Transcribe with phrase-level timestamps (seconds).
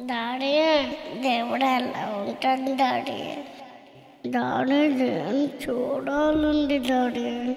[0.00, 0.60] Daddy
[1.20, 3.36] దేవుడు ఎలా ఉంటాడు డాడీ?
[4.30, 4.88] డాడీ
[5.64, 7.56] చూడాలండి డాడీ.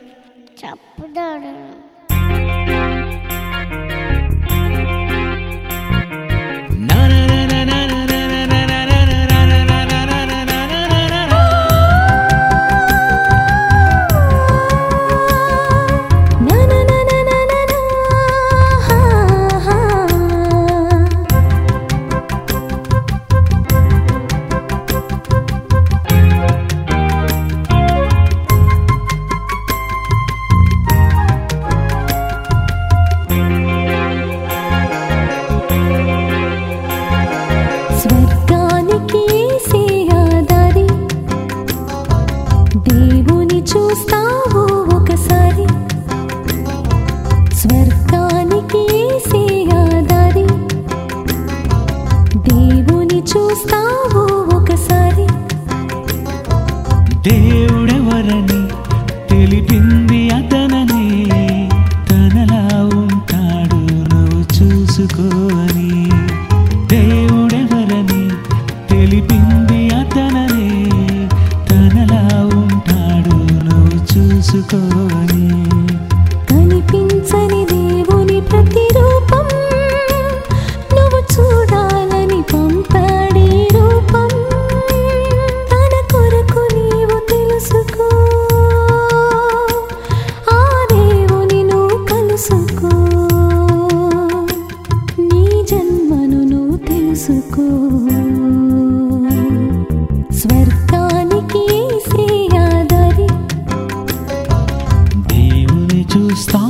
[0.66, 1.54] చెప్పు డాడీ.
[53.68, 54.22] చూస్తావు
[54.58, 55.26] ఒకసారి.
[57.28, 58.60] దేవుడెవరని
[97.58, 97.66] తెలుసుకో
[100.40, 101.64] స్వర్గానికి
[105.32, 106.62] దేవుని చూస్తా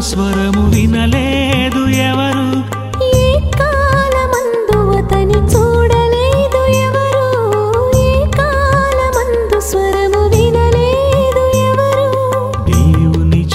[0.00, 2.80] స్వరము వినలేదు ఎవరు?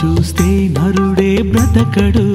[0.06, 2.28] చూస్తే నరుడే బ్రతకడు.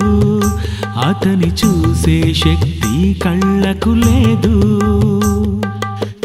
[1.09, 4.81] అతని చూసే శక్తి కళ్ళకు లేదు.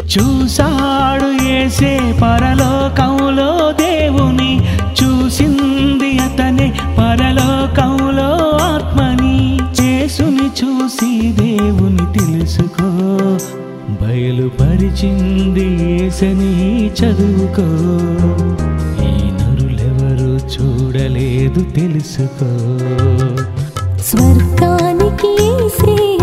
[0.04, 3.15] చూసాడు ఏసే పరలోకంలో
[10.56, 12.88] చూసి దేవుని తెలుసుకో
[14.02, 15.66] బయలుపరిచింది
[16.04, 17.66] ఏసని చదువుకో.
[19.04, 22.50] ఈ నరులెవరు చూడలేదు తెలుసుకో.
[24.00, 25.36] స్వర్గానికి
[25.78, 26.15] శ్రేయాదారి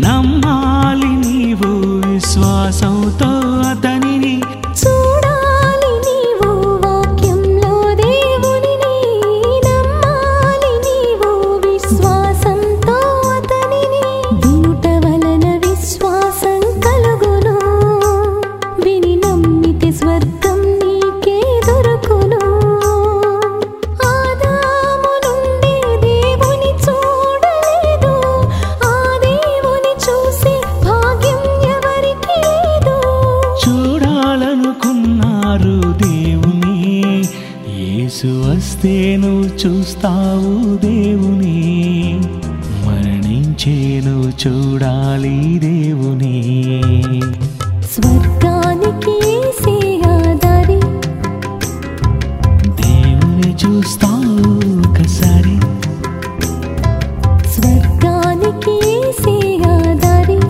[0.00, 0.29] нам
[38.10, 41.58] యేసు వస్తే నువ్వు చూస్తావు దేవుని.
[42.86, 46.42] మరణించే నువ్వు చూడాలి దేవుని.
[47.82, 50.80] స్వర్గానికి ఏసే ఆదారి
[52.70, 55.60] దేవుని చూస్తావు ఒకసారి.
[57.48, 60.40] స్వర్గానికి ఏసే ఆదారి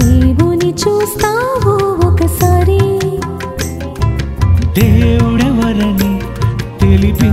[0.00, 3.07] దేవుని చూస్తావు ఒకసారి.
[4.78, 6.10] దేవుడెవరని
[6.80, 7.28] తెలిపి